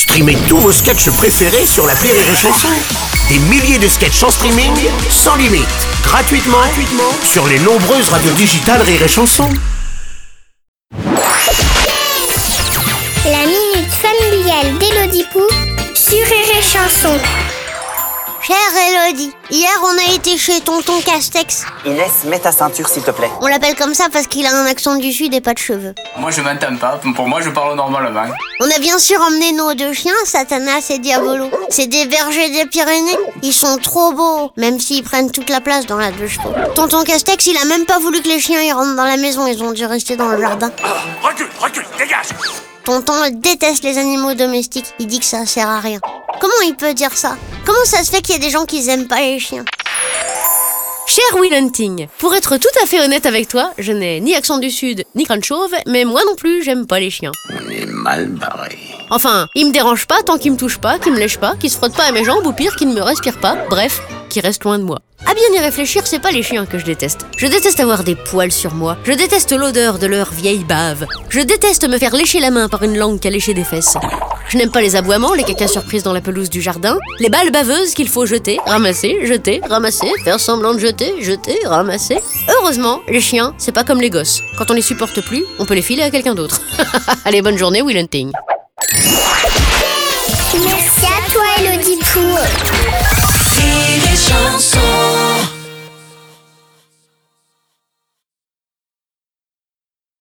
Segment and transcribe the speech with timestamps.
[0.00, 2.70] Streamez tous vos sketchs préférés sur la Rire et Chanson.
[3.28, 4.72] Des milliers de sketchs en streaming,
[5.10, 5.68] sans limite,
[6.02, 9.50] gratuitement, gratuitement sur les nombreuses radios digitales Rire et Chanson.
[13.26, 15.42] La minute familiale d'Élodie Pou
[15.94, 17.18] sur Rire Chanson.
[18.50, 21.62] Chère Elodie, hier on a été chez tonton Castex.
[21.86, 23.30] Inès, mets ta ceinture s'il te plaît.
[23.40, 25.94] On l'appelle comme ça parce qu'il a un accent du sud et pas de cheveux.
[26.18, 28.34] Moi je m'entends pas, pour moi je parle normalement.
[28.60, 31.48] On a bien sûr emmené nos deux chiens, Satanas et Diabolo.
[31.68, 33.16] C'est des bergers des Pyrénées.
[33.44, 36.52] Ils sont trop beaux, même s'ils prennent toute la place dans la deux chevaux.
[36.74, 39.46] Tonton Castex, il a même pas voulu que les chiens y rentrent dans la maison,
[39.46, 40.72] ils ont dû rester dans le jardin.
[41.22, 42.30] Recule, recule, dégage
[42.82, 46.00] Tonton déteste les animaux domestiques, il dit que ça sert à rien.
[46.40, 47.36] Comment il peut dire ça?
[47.64, 49.64] Comment ça se fait qu'il y a des gens qui aiment pas les chiens
[51.06, 54.58] Cher Will Hunting, pour être tout à fait honnête avec toi, je n'ai ni accent
[54.58, 57.32] du sud, ni crâne chauve, mais moi non plus, j'aime pas les chiens.
[57.50, 58.78] On est mal barré.
[59.10, 61.70] Enfin, ils me dérangent pas tant qu'ils me touchent pas, qu'ils me lèchent pas, qu'ils
[61.70, 64.00] se frottent pas à mes jambes, ou pire, qu'ils ne me respirent pas, bref,
[64.30, 65.00] qu'ils restent loin de moi.
[65.26, 67.26] À bien y réfléchir, c'est pas les chiens que je déteste.
[67.36, 68.96] Je déteste avoir des poils sur moi.
[69.04, 71.04] Je déteste l'odeur de leur vieille bave.
[71.28, 73.98] Je déteste me faire lécher la main par une langue qui a léché des fesses.
[74.48, 77.52] Je n'aime pas les aboiements, les cacas surprises dans la pelouse du jardin, les balles
[77.52, 82.18] baveuses qu'il faut jeter, ramasser, jeter, ramasser, faire semblant de jeter, jeter, ramasser.
[82.48, 84.40] Heureusement, les chiens, c'est pas comme les gosses.
[84.56, 86.62] Quand on les supporte plus, on peut les filer à quelqu'un d'autre.
[87.26, 88.32] Allez, bonne journée, Will Hunting.
[90.64, 91.44] Merci à toi,
[92.14, 92.69] chanson